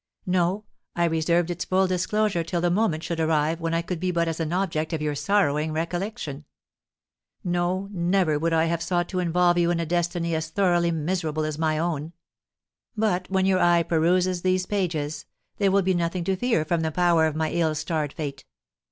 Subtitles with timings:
[0.25, 4.09] No, I reserved its full disclosure till the moment should arrive when I could be
[4.09, 6.45] but as an object of your sorrowing recollection.
[7.43, 11.43] No, never would I have sought to involve you in a destiny as thoroughly miserable
[11.43, 12.13] as my own.
[12.97, 15.27] But, when your eye peruses these pages,
[15.57, 18.45] there will be nothing to fear from the power of my ill starred fate.